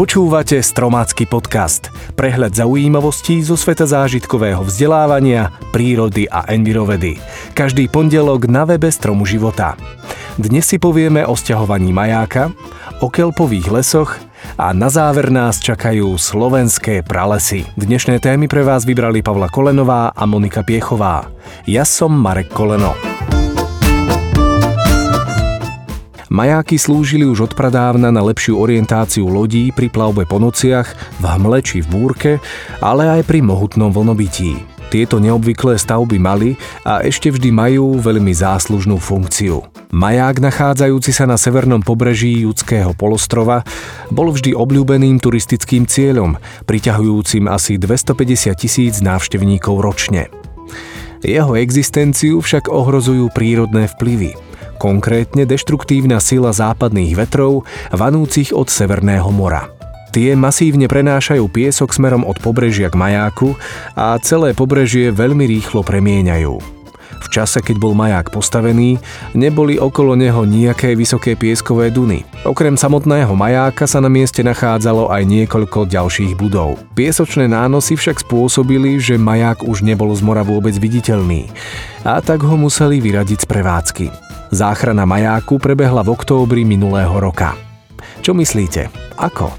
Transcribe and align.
Počúvate 0.00 0.64
Stromácky 0.64 1.28
podcast. 1.28 1.92
Prehľad 2.16 2.56
zaujímavostí 2.56 3.44
zo 3.44 3.52
sveta 3.52 3.84
zážitkového 3.84 4.64
vzdelávania, 4.64 5.52
prírody 5.76 6.24
a 6.24 6.48
envirovedy. 6.48 7.20
Každý 7.52 7.84
pondelok 7.92 8.48
na 8.48 8.64
webe 8.64 8.88
Stromu 8.88 9.28
života. 9.28 9.76
Dnes 10.40 10.64
si 10.64 10.80
povieme 10.80 11.20
o 11.28 11.36
sťahovaní 11.36 11.92
majáka, 11.92 12.48
o 13.04 13.12
kelpových 13.12 13.68
lesoch 13.68 14.16
a 14.56 14.72
na 14.72 14.88
záver 14.88 15.28
nás 15.28 15.60
čakajú 15.60 16.16
slovenské 16.16 17.04
pralesy. 17.04 17.68
Dnešné 17.76 18.24
témy 18.24 18.48
pre 18.48 18.64
vás 18.64 18.88
vybrali 18.88 19.20
Pavla 19.20 19.52
Kolenová 19.52 20.16
a 20.16 20.24
Monika 20.24 20.64
Piechová. 20.64 21.28
Ja 21.68 21.84
som 21.84 22.16
Marek 22.16 22.48
Koleno. 22.48 23.09
Majáky 26.30 26.78
slúžili 26.78 27.26
už 27.26 27.50
od 27.50 27.52
pradávna 27.58 28.14
na 28.14 28.22
lepšiu 28.22 28.54
orientáciu 28.54 29.26
lodí 29.26 29.74
pri 29.74 29.90
plavbe 29.90 30.22
po 30.22 30.38
nociach, 30.38 30.86
v 31.18 31.24
hmle 31.26 31.58
či 31.58 31.82
v 31.82 31.90
búrke, 31.90 32.32
ale 32.78 33.18
aj 33.18 33.26
pri 33.26 33.42
mohutnom 33.42 33.90
vlnobití. 33.90 34.62
Tieto 34.94 35.18
neobvyklé 35.18 35.74
stavby 35.74 36.22
mali 36.22 36.54
a 36.86 37.02
ešte 37.02 37.34
vždy 37.34 37.50
majú 37.50 37.98
veľmi 37.98 38.30
záslužnú 38.30 39.02
funkciu. 39.02 39.66
Maják 39.90 40.38
nachádzajúci 40.38 41.10
sa 41.10 41.26
na 41.26 41.34
severnom 41.34 41.82
pobreží 41.82 42.46
Judského 42.46 42.94
polostrova 42.94 43.66
bol 44.14 44.30
vždy 44.30 44.54
obľúbeným 44.54 45.18
turistickým 45.18 45.82
cieľom, 45.82 46.38
priťahujúcim 46.62 47.50
asi 47.50 47.74
250 47.74 48.54
tisíc 48.54 49.02
návštevníkov 49.02 49.82
ročne. 49.82 50.30
Jeho 51.26 51.58
existenciu 51.58 52.38
však 52.38 52.70
ohrozujú 52.70 53.34
prírodné 53.34 53.90
vplyvy– 53.98 54.38
konkrétne 54.80 55.44
deštruktívna 55.44 56.16
sila 56.24 56.56
západných 56.56 57.12
vetrov 57.12 57.68
vanúcich 57.92 58.56
od 58.56 58.72
Severného 58.72 59.28
mora. 59.28 59.68
Tie 60.10 60.34
masívne 60.34 60.90
prenášajú 60.90 61.46
piesok 61.52 61.94
smerom 61.94 62.26
od 62.26 62.40
pobrežia 62.42 62.90
k 62.90 62.98
majáku 62.98 63.54
a 63.94 64.18
celé 64.18 64.56
pobrežie 64.56 65.14
veľmi 65.14 65.46
rýchlo 65.46 65.86
premieňajú. 65.86 66.80
V 67.20 67.26
čase, 67.28 67.60
keď 67.60 67.76
bol 67.78 67.92
maják 67.94 68.32
postavený, 68.32 68.96
neboli 69.36 69.76
okolo 69.76 70.16
neho 70.16 70.42
nejaké 70.48 70.96
vysoké 70.96 71.36
pieskové 71.36 71.92
duny. 71.92 72.24
Okrem 72.42 72.74
samotného 72.74 73.36
majáka 73.36 73.84
sa 73.84 74.00
na 74.00 74.08
mieste 74.08 74.40
nachádzalo 74.40 75.12
aj 75.12 75.22
niekoľko 75.28 75.86
ďalších 75.86 76.34
budov. 76.34 76.80
Piesočné 76.96 77.46
nánosy 77.46 77.94
však 77.94 78.24
spôsobili, 78.24 78.98
že 78.98 79.20
maják 79.20 79.62
už 79.62 79.84
nebol 79.84 80.10
z 80.16 80.24
mora 80.24 80.42
vôbec 80.42 80.74
viditeľný 80.74 81.52
a 82.02 82.18
tak 82.24 82.40
ho 82.40 82.56
museli 82.56 82.98
vyradiť 82.98 83.44
z 83.44 83.46
prevádzky. 83.46 84.29
Záchrana 84.50 85.06
majáku 85.06 85.62
prebehla 85.62 86.02
v 86.02 86.10
októbri 86.10 86.66
minulého 86.66 87.14
roka. 87.22 87.54
Čo 88.18 88.34
myslíte? 88.34 88.90
Ako? 89.14 89.54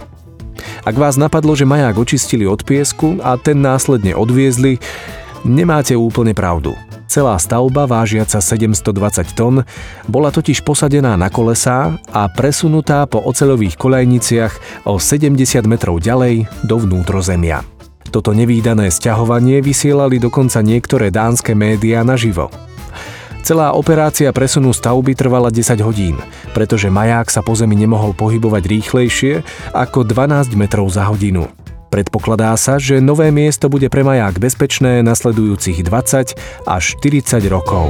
Ak 0.83 0.95
vás 0.99 1.15
napadlo, 1.15 1.55
že 1.55 1.63
maják 1.63 1.95
očistili 1.95 2.43
od 2.43 2.67
piesku 2.67 3.23
a 3.23 3.39
ten 3.39 3.63
následne 3.63 4.11
odviezli, 4.11 4.83
nemáte 5.47 5.95
úplne 5.95 6.35
pravdu. 6.35 6.75
Celá 7.11 7.35
stavba, 7.39 7.87
vážiaca 7.87 8.39
720 8.39 9.35
tón, 9.35 9.67
bola 10.07 10.31
totiž 10.31 10.63
posadená 10.63 11.19
na 11.19 11.27
kolesá 11.27 11.99
a 12.11 12.27
presunutá 12.31 13.03
po 13.03 13.19
oceľových 13.19 13.75
kolejniciach 13.75 14.87
o 14.87 14.95
70 14.95 15.39
metrov 15.67 15.99
ďalej 15.99 16.47
do 16.63 16.75
vnútrozemia. 16.79 17.67
Toto 18.11 18.31
nevýdané 18.31 18.91
sťahovanie 18.91 19.63
vysielali 19.63 20.19
dokonca 20.19 20.59
niektoré 20.63 21.11
dánske 21.11 21.55
médiá 21.55 22.03
naživo. 22.03 22.51
Celá 23.41 23.73
operácia 23.73 24.29
presunu 24.29 24.69
stavby 24.69 25.17
trvala 25.17 25.49
10 25.49 25.81
hodín, 25.81 26.13
pretože 26.53 26.93
maják 26.93 27.25
sa 27.25 27.41
po 27.41 27.57
zemi 27.57 27.73
nemohol 27.73 28.13
pohybovať 28.13 28.63
rýchlejšie 28.69 29.33
ako 29.73 30.05
12 30.05 30.53
metrov 30.53 30.85
za 30.93 31.09
hodinu. 31.09 31.49
Predpokladá 31.89 32.53
sa, 32.55 32.77
že 32.77 33.01
nové 33.01 33.33
miesto 33.33 33.67
bude 33.67 33.89
pre 33.89 34.05
maják 34.05 34.37
bezpečné 34.37 35.01
nasledujúcich 35.01 35.81
20 35.83 36.69
až 36.69 36.83
40 37.01 37.41
rokov. 37.49 37.89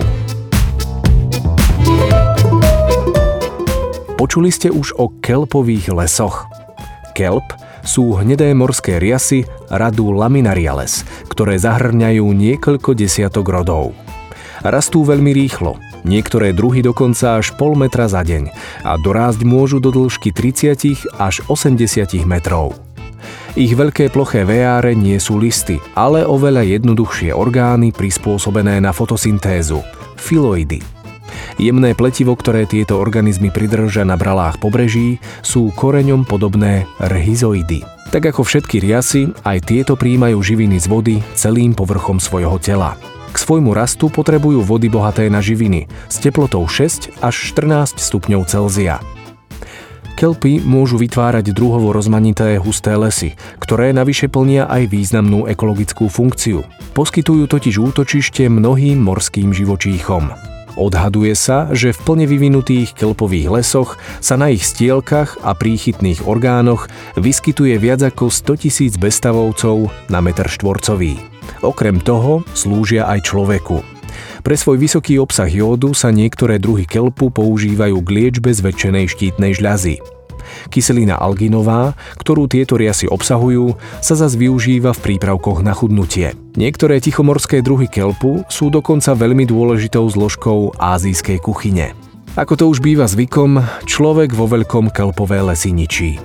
Počuli 4.15 4.49
ste 4.55 4.71
už 4.71 4.95
o 4.95 5.11
kelpových 5.19 5.91
lesoch. 5.91 6.47
Kelp 7.11 7.45
sú 7.83 8.15
hnedé 8.15 8.55
morské 8.55 9.03
riasy 9.03 9.43
radu 9.67 10.15
Laminariales, 10.15 11.03
ktoré 11.27 11.59
zahrňajú 11.59 12.23
niekoľko 12.23 12.95
desiatok 12.95 13.51
rodov. 13.51 13.91
Rastú 14.61 15.01
veľmi 15.01 15.33
rýchlo, 15.33 15.81
niektoré 16.05 16.53
druhy 16.53 16.85
dokonca 16.85 17.41
až 17.41 17.57
pol 17.57 17.73
metra 17.73 18.05
za 18.05 18.21
deň 18.21 18.53
a 18.85 18.93
dorásť 19.01 19.41
môžu 19.41 19.81
do 19.81 19.89
dĺžky 19.89 20.29
30 20.29 21.17
až 21.17 21.41
80 21.49 21.81
metrov. 22.29 22.77
Ich 23.57 23.73
veľké 23.73 24.13
ploché 24.13 24.45
vejáre 24.45 24.93
nie 24.93 25.17
sú 25.17 25.41
listy, 25.41 25.81
ale 25.97 26.23
oveľa 26.23 26.63
jednoduchšie 26.77 27.33
orgány 27.33 27.89
prispôsobené 27.89 28.77
na 28.79 28.93
fotosyntézu– 28.93 29.81
filoidy. 30.25 30.79
Jemné 31.57 31.97
pletivo, 31.97 32.37
ktoré 32.37 32.69
tieto 32.69 33.01
organizmy 33.01 33.49
pridržia 33.49 34.05
na 34.05 34.15
bralách 34.15 34.61
pobreží, 34.61 35.17
sú 35.41 35.73
koreňom 35.73 36.23
podobné 36.23 36.85
rhizoidy. 37.01 37.81
Tak 38.13 38.35
ako 38.35 38.45
všetky 38.45 38.77
riasy, 38.77 39.33
aj 39.41 39.57
tieto 39.65 39.97
príjmajú 39.97 40.37
živiny 40.37 40.77
z 40.77 40.85
vody 40.85 41.15
celým 41.33 41.73
povrchom 41.73 42.21
svojho 42.21 42.61
tela. 42.61 42.93
K 43.31 43.35
svojmu 43.39 43.71
rastu 43.71 44.11
potrebujú 44.11 44.59
vody 44.59 44.91
bohaté 44.91 45.31
na 45.31 45.39
živiny 45.39 45.87
s 46.11 46.19
teplotou 46.19 46.67
6 46.67 47.23
až 47.23 47.35
14 47.55 47.95
stupňov 47.95 48.43
Celzia. 48.43 48.99
Kelpy 50.19 50.61
môžu 50.61 51.01
vytvárať 51.01 51.49
druhovo 51.49 51.89
rozmanité 51.95 52.61
husté 52.61 52.93
lesy, 52.93 53.33
ktoré 53.57 53.89
navyše 53.89 54.29
plnia 54.29 54.69
aj 54.69 54.91
významnú 54.91 55.49
ekologickú 55.49 56.11
funkciu. 56.11 56.61
Poskytujú 56.93 57.49
totiž 57.49 57.81
útočište 57.81 58.45
mnohým 58.45 59.01
morským 59.01 59.49
živočíchom. 59.49 60.29
Odhaduje 60.77 61.33
sa, 61.33 61.73
že 61.73 61.91
v 61.91 61.99
plne 62.05 62.25
vyvinutých 62.29 62.95
kelpových 62.95 63.49
lesoch 63.49 63.97
sa 64.23 64.37
na 64.37 64.53
ich 64.53 64.63
stielkach 64.63 65.41
a 65.43 65.57
príchytných 65.57 66.23
orgánoch 66.23 66.87
vyskytuje 67.17 67.75
viac 67.81 68.05
ako 68.05 68.29
100 68.29 68.63
tisíc 68.67 68.93
bestavovcov 68.95 69.89
na 70.07 70.19
meter 70.21 70.47
štvorcový. 70.47 71.30
Okrem 71.61 72.01
toho 72.01 72.45
slúžia 72.57 73.05
aj 73.09 73.29
človeku. 73.29 73.81
Pre 74.41 74.55
svoj 74.57 74.81
vysoký 74.81 75.21
obsah 75.21 75.47
jódu 75.47 75.93
sa 75.93 76.09
niektoré 76.09 76.57
druhy 76.57 76.89
kelpu 76.89 77.29
používajú 77.29 78.01
k 78.01 78.09
liečbe 78.09 78.49
zväčšenej 78.49 79.05
štítnej 79.05 79.53
žľazy. 79.53 80.01
Kyselina 80.67 81.15
alginová, 81.15 81.93
ktorú 82.19 82.49
tieto 82.49 82.75
riasy 82.75 83.07
obsahujú, 83.07 83.77
sa 84.03 84.13
zas 84.17 84.35
využíva 84.35 84.91
v 84.97 85.13
prípravkoch 85.13 85.63
na 85.63 85.71
chudnutie. 85.71 86.35
Niektoré 86.57 86.99
tichomorské 86.99 87.63
druhy 87.63 87.87
kelpu 87.87 88.43
sú 88.51 88.67
dokonca 88.67 89.15
veľmi 89.15 89.47
dôležitou 89.47 90.03
zložkou 90.09 90.75
ázijskej 90.75 91.39
kuchyne. 91.39 91.95
Ako 92.35 92.55
to 92.55 92.65
už 92.71 92.79
býva 92.79 93.07
zvykom, 93.07 93.59
človek 93.83 94.31
vo 94.31 94.47
veľkom 94.47 94.91
kelpové 94.91 95.43
lesy 95.43 95.75
ničí. 95.75 96.15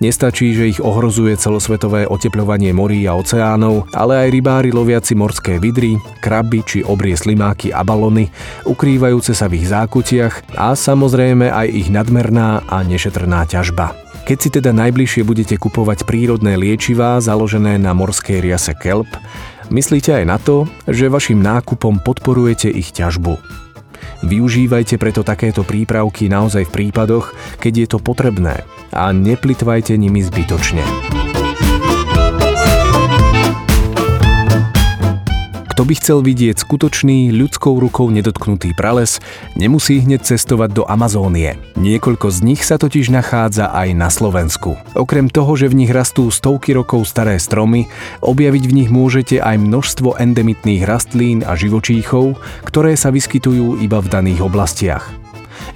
Nestačí, 0.00 0.56
že 0.56 0.72
ich 0.72 0.80
ohrozuje 0.80 1.36
celosvetové 1.36 2.08
oteplovanie 2.08 2.72
morí 2.72 3.04
a 3.04 3.12
oceánov, 3.20 3.84
ale 3.92 4.24
aj 4.24 4.28
rybári 4.32 4.72
loviaci 4.72 5.12
morské 5.12 5.60
vidry, 5.60 6.00
kraby 6.24 6.64
či 6.64 6.80
obrie 6.80 7.12
slimáky 7.12 7.68
a 7.68 7.84
balony, 7.84 8.32
ukrývajúce 8.64 9.36
sa 9.36 9.44
v 9.44 9.60
ich 9.60 9.68
zákutiach 9.68 10.56
a 10.56 10.72
samozrejme 10.72 11.52
aj 11.52 11.68
ich 11.68 11.88
nadmerná 11.92 12.64
a 12.64 12.80
nešetrná 12.80 13.44
ťažba. 13.44 13.92
Keď 14.24 14.38
si 14.40 14.48
teda 14.48 14.72
najbližšie 14.72 15.20
budete 15.20 15.60
kupovať 15.60 16.08
prírodné 16.08 16.56
liečivá 16.56 17.20
založené 17.20 17.76
na 17.76 17.92
morskej 17.92 18.40
riase 18.40 18.72
kelp, 18.80 19.08
myslíte 19.68 20.16
aj 20.16 20.24
na 20.24 20.40
to, 20.40 20.64
že 20.88 21.12
vašim 21.12 21.44
nákupom 21.44 22.00
podporujete 22.00 22.72
ich 22.72 22.88
ťažbu. 22.96 23.36
Využívajte 24.26 25.00
preto 25.00 25.24
takéto 25.24 25.64
prípravky 25.64 26.28
naozaj 26.28 26.68
v 26.68 26.74
prípadoch, 26.74 27.32
keď 27.62 27.72
je 27.74 27.86
to 27.86 27.98
potrebné 27.98 28.66
a 28.90 29.14
neplitvajte 29.14 29.94
nimi 29.94 30.20
zbytočne. 30.20 31.29
Kto 35.80 35.88
by 35.88 35.96
chcel 35.96 36.20
vidieť 36.20 36.60
skutočný, 36.60 37.32
ľudskou 37.32 37.80
rukou 37.80 38.12
nedotknutý 38.12 38.76
prales, 38.76 39.16
nemusí 39.56 39.96
hneď 40.04 40.28
cestovať 40.28 40.76
do 40.76 40.84
Amazónie. 40.84 41.56
Niekoľko 41.80 42.28
z 42.28 42.38
nich 42.44 42.60
sa 42.68 42.76
totiž 42.76 43.08
nachádza 43.08 43.72
aj 43.72 43.88
na 43.96 44.12
Slovensku. 44.12 44.76
Okrem 44.92 45.32
toho, 45.32 45.56
že 45.56 45.72
v 45.72 45.80
nich 45.80 45.88
rastú 45.88 46.28
stovky 46.28 46.76
rokov 46.76 47.08
staré 47.08 47.40
stromy, 47.40 47.88
objaviť 48.20 48.64
v 48.68 48.76
nich 48.76 48.90
môžete 48.92 49.40
aj 49.40 49.56
množstvo 49.56 50.20
endemitných 50.20 50.84
rastlín 50.84 51.48
a 51.48 51.56
živočíchov, 51.56 52.36
ktoré 52.68 52.92
sa 52.92 53.08
vyskytujú 53.08 53.80
iba 53.80 54.04
v 54.04 54.10
daných 54.12 54.44
oblastiach. 54.44 55.08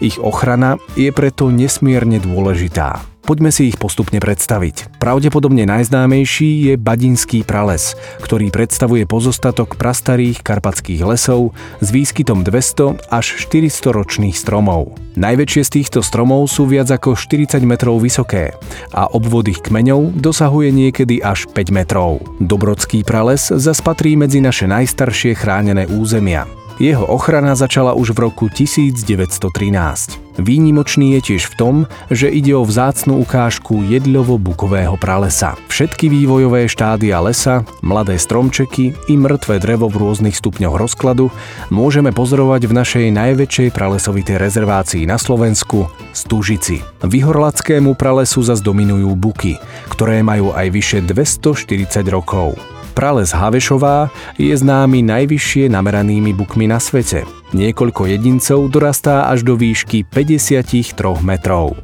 Ich 0.05 0.21
ochrana 0.21 0.77
je 1.01 1.09
preto 1.17 1.49
nesmierne 1.49 2.21
dôležitá. 2.21 3.13
Poďme 3.25 3.49
si 3.49 3.73
ich 3.73 3.81
postupne 3.81 4.21
predstaviť. 4.21 5.00
Pravdepodobne 5.00 5.65
najznámejší 5.65 6.69
je 6.69 6.75
Badinský 6.76 7.41
prales, 7.41 7.97
ktorý 8.21 8.53
predstavuje 8.53 9.09
pozostatok 9.09 9.81
prastarých 9.81 10.44
karpatských 10.44 11.00
lesov 11.00 11.56
s 11.81 11.88
výskytom 11.88 12.44
200 12.44 13.09
až 13.09 13.26
400 13.49 13.97
ročných 13.97 14.37
stromov. 14.37 15.00
Najväčšie 15.17 15.62
z 15.65 15.71
týchto 15.73 16.00
stromov 16.05 16.53
sú 16.53 16.69
viac 16.69 16.93
ako 16.93 17.17
40 17.17 17.65
metrov 17.65 17.97
vysoké 17.97 18.53
a 18.93 19.09
obvod 19.09 19.49
ich 19.49 19.65
kmeňov 19.65 20.20
dosahuje 20.20 20.69
niekedy 20.69 21.25
až 21.25 21.49
5 21.49 21.73
metrov. 21.73 22.20
Dobrodský 22.44 23.09
prales 23.09 23.49
zaspatrí 23.49 24.20
medzi 24.20 24.44
naše 24.44 24.69
najstaršie 24.69 25.32
chránené 25.32 25.88
územia. 25.88 26.44
Jeho 26.77 27.09
ochrana 27.09 27.56
začala 27.56 27.97
už 27.97 28.12
v 28.12 28.29
roku 28.29 28.53
1913. 28.53 30.24
Výnimočný 30.34 31.14
je 31.19 31.34
tiež 31.34 31.46
v 31.50 31.54
tom, 31.54 31.75
že 32.10 32.26
ide 32.26 32.58
o 32.58 32.66
vzácnu 32.66 33.22
ukážku 33.22 33.86
jedľovo-bukového 33.86 34.98
pralesa. 34.98 35.54
Všetky 35.70 36.10
vývojové 36.10 36.66
štádia 36.66 37.22
lesa, 37.22 37.62
mladé 37.86 38.19
stromčeky 38.19 38.98
i 39.06 39.14
mŕtve 39.14 39.62
drevo 39.62 39.86
v 39.86 40.02
rôznych 40.02 40.34
stupňoch 40.34 40.75
rozkladu 40.75 41.31
môžeme 41.70 42.10
pozorovať 42.10 42.66
v 42.66 42.76
našej 42.76 43.06
najväčšej 43.14 43.69
pralesovitej 43.70 44.36
rezervácii 44.42 45.06
na 45.06 45.22
Slovensku 45.22 45.86
Stužici. 46.10 46.82
Vyhorlackému 47.06 47.94
pralesu 47.94 48.42
zas 48.42 48.58
dominujú 48.58 49.14
buky, 49.14 49.62
ktoré 49.86 50.26
majú 50.26 50.50
aj 50.50 50.66
vyše 50.75 50.98
240 51.06 52.02
rokov. 52.10 52.74
Prales 52.94 53.35
Havešová 53.35 54.14
je 54.38 54.55
známy 54.55 55.02
najvyššie 55.02 55.67
nameranými 55.67 56.31
bukmi 56.31 56.70
na 56.70 56.79
svete. 56.79 57.26
Niekoľko 57.50 58.06
jedincov 58.06 58.70
dorastá 58.70 59.26
až 59.26 59.43
do 59.43 59.58
výšky 59.58 60.06
53 60.06 60.94
metrov. 61.26 61.75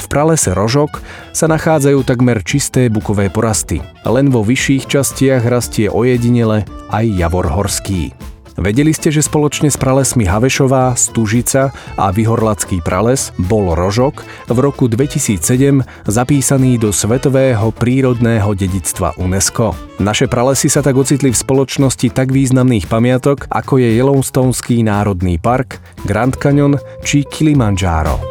V 0.00 0.06
pralese 0.08 0.56
Rožok 0.56 1.04
sa 1.36 1.46
nachádzajú 1.52 2.00
takmer 2.08 2.40
čisté 2.40 2.88
bukové 2.88 3.28
porasty. 3.28 3.84
Len 4.08 4.32
vo 4.32 4.40
vyšších 4.40 4.88
častiach 4.88 5.44
rastie 5.44 5.92
ojedinele 5.92 6.64
aj 6.88 7.04
javor 7.12 7.44
horský. 7.52 8.16
Vedeli 8.54 8.94
ste, 8.94 9.10
že 9.10 9.18
spoločne 9.18 9.66
s 9.66 9.74
pralesmi 9.74 10.30
Havešová, 10.30 10.94
Stužica 10.94 11.74
a 11.98 12.14
Vyhorlacký 12.14 12.78
prales 12.78 13.34
bol 13.34 13.74
Rožok 13.74 14.22
v 14.46 14.58
roku 14.62 14.86
2007 14.86 15.82
zapísaný 16.06 16.78
do 16.78 16.94
Svetového 16.94 17.74
prírodného 17.74 18.54
dedictva 18.54 19.10
UNESCO? 19.18 19.74
Naše 19.98 20.30
pralesy 20.30 20.70
sa 20.70 20.86
tak 20.86 20.94
ocitli 20.94 21.34
v 21.34 21.40
spoločnosti 21.42 22.14
tak 22.14 22.30
významných 22.30 22.86
pamiatok, 22.86 23.50
ako 23.50 23.82
je 23.82 23.98
Yellowstoneský 23.98 24.86
národný 24.86 25.42
park, 25.42 25.82
Grand 26.06 26.34
Canyon 26.38 26.78
či 27.02 27.26
Kilimanjaro. 27.26 28.22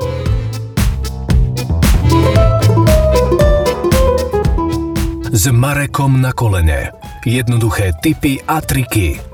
S 5.35 5.51
Marekom 5.51 6.23
na 6.23 6.31
kolene. 6.31 6.95
Jednoduché 7.27 7.91
tipy 7.99 8.39
a 8.47 8.63
triky 8.63 9.32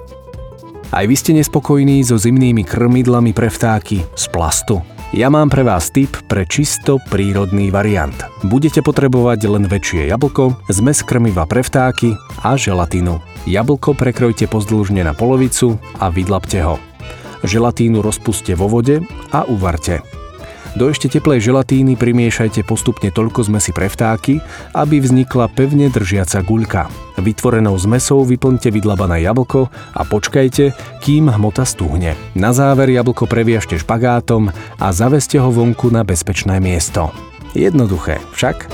aj 0.90 1.06
vy 1.06 1.16
ste 1.16 1.32
nespokojní 1.38 2.02
so 2.02 2.18
zimnými 2.18 2.66
krmidlami 2.66 3.34
pre 3.34 3.50
vtáky 3.50 4.04
z 4.18 4.26
plastu? 4.34 4.82
Ja 5.10 5.34
mám 5.34 5.50
pre 5.50 5.66
vás 5.66 5.90
tip 5.90 6.14
pre 6.30 6.46
čisto 6.46 7.02
prírodný 7.10 7.74
variant. 7.74 8.14
Budete 8.46 8.86
potrebovať 8.86 9.50
len 9.50 9.66
väčšie 9.66 10.06
jablko, 10.06 10.70
zmes 10.70 11.02
krmiva 11.02 11.50
pre 11.50 11.66
vtáky 11.66 12.14
a 12.46 12.54
želatínu. 12.54 13.18
Jablko 13.50 13.98
prekrojte 13.98 14.46
pozdĺžne 14.46 15.02
na 15.02 15.18
polovicu 15.18 15.82
a 15.98 16.14
vydlapte 16.14 16.62
ho. 16.62 16.78
Želatínu 17.42 18.06
rozpuste 18.06 18.54
vo 18.54 18.70
vode 18.70 19.02
a 19.34 19.50
uvarte. 19.50 20.19
Do 20.80 20.88
ešte 20.88 21.12
teplej 21.12 21.44
želatíny 21.44 22.00
primiešajte 22.00 22.64
postupne 22.64 23.12
toľko 23.12 23.52
zmesi 23.52 23.76
pre 23.76 23.92
vtáky, 23.92 24.40
aby 24.72 25.04
vznikla 25.04 25.52
pevne 25.52 25.92
držiaca 25.92 26.40
guľka. 26.40 26.88
Vytvorenou 27.20 27.76
zmesou 27.76 28.24
vyplňte 28.24 28.72
vydlabané 28.72 29.28
jablko 29.28 29.68
a 29.68 30.02
počkajte, 30.08 30.72
kým 31.04 31.28
hmota 31.28 31.68
stuhne. 31.68 32.16
Na 32.32 32.56
záver 32.56 32.96
jablko 32.96 33.28
previažte 33.28 33.76
špagátom 33.76 34.56
a 34.80 34.88
zaveste 34.96 35.36
ho 35.36 35.52
vonku 35.52 35.92
na 35.92 36.08
bezpečné 36.08 36.64
miesto. 36.64 37.12
Jednoduché, 37.52 38.24
však? 38.32 38.72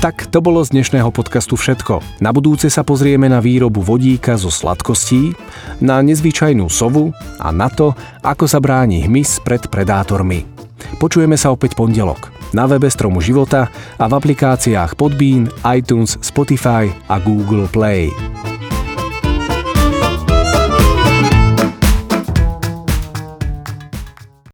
Tak 0.00 0.32
to 0.32 0.40
bolo 0.40 0.64
z 0.64 0.72
dnešného 0.72 1.12
podcastu 1.12 1.60
všetko. 1.60 2.24
Na 2.24 2.32
budúce 2.32 2.72
sa 2.72 2.80
pozrieme 2.80 3.28
na 3.28 3.36
výrobu 3.36 3.84
vodíka 3.84 4.32
zo 4.40 4.48
sladkostí, 4.48 5.36
na 5.84 6.00
nezvyčajnú 6.00 6.72
sovu 6.72 7.12
a 7.36 7.52
na 7.52 7.68
to, 7.68 7.92
ako 8.24 8.48
sa 8.48 8.64
bráni 8.64 9.04
hmyz 9.04 9.44
pred 9.44 9.60
predátormi. 9.68 10.48
Počujeme 10.96 11.36
sa 11.36 11.52
opäť 11.52 11.76
pondelok 11.76 12.32
na 12.56 12.64
webe 12.64 12.88
Stromu 12.88 13.20
života 13.20 13.68
a 14.00 14.08
v 14.08 14.16
aplikáciách 14.16 14.96
Podbean, 14.96 15.52
iTunes, 15.68 16.16
Spotify 16.24 16.88
a 17.12 17.20
Google 17.20 17.68
Play. 17.68 18.08